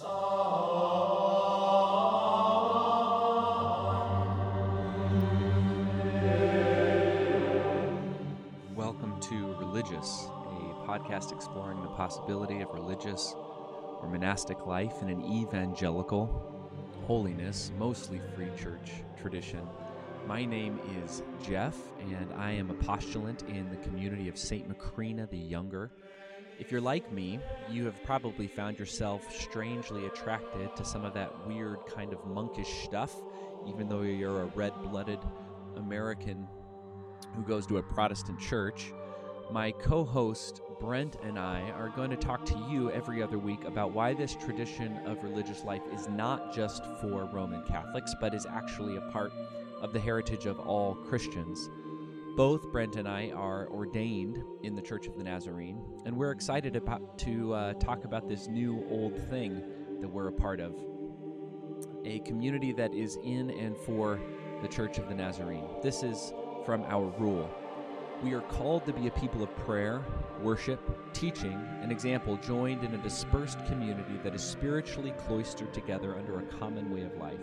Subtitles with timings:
[0.00, 0.38] Welcome
[9.22, 13.34] to Religious, a podcast exploring the possibility of religious
[14.00, 16.70] or monastic life in an evangelical,
[17.06, 19.66] holiness, mostly free church tradition.
[20.28, 24.68] My name is Jeff, and I am a postulant in the community of St.
[24.68, 25.90] Macrina the Younger.
[26.58, 27.38] If you're like me,
[27.70, 32.82] you have probably found yourself strangely attracted to some of that weird kind of monkish
[32.82, 33.14] stuff,
[33.68, 35.20] even though you're a red blooded
[35.76, 36.48] American
[37.36, 38.92] who goes to a Protestant church.
[39.52, 43.64] My co host, Brent, and I are going to talk to you every other week
[43.64, 48.46] about why this tradition of religious life is not just for Roman Catholics, but is
[48.46, 49.32] actually a part
[49.80, 51.70] of the heritage of all Christians.
[52.38, 56.76] Both Brent and I are ordained in the Church of the Nazarene, and we're excited
[56.76, 59.60] about to uh, talk about this new old thing
[60.00, 60.72] that we're a part of.
[62.04, 64.20] A community that is in and for
[64.62, 65.64] the Church of the Nazarene.
[65.82, 66.32] This is
[66.64, 67.50] from our rule.
[68.22, 70.04] We are called to be a people of prayer,
[70.40, 76.38] worship, teaching, and example joined in a dispersed community that is spiritually cloistered together under
[76.38, 77.40] a common way of life.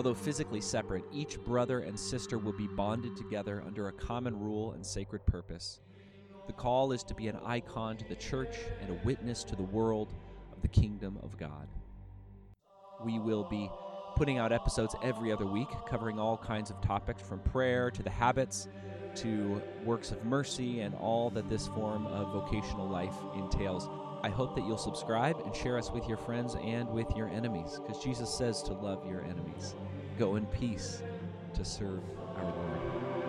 [0.00, 4.72] Although physically separate, each brother and sister will be bonded together under a common rule
[4.72, 5.80] and sacred purpose.
[6.46, 9.62] The call is to be an icon to the church and a witness to the
[9.62, 10.14] world
[10.56, 11.68] of the kingdom of God.
[13.04, 13.70] We will be
[14.16, 18.08] putting out episodes every other week covering all kinds of topics from prayer to the
[18.08, 18.68] habits
[19.16, 23.88] to works of mercy and all that this form of vocational life entails.
[24.22, 27.80] I hope that you'll subscribe and share us with your friends and with your enemies,
[27.80, 29.74] because Jesus says to love your enemies.
[30.18, 31.02] Go in peace
[31.54, 32.02] to serve
[32.36, 33.19] our Lord.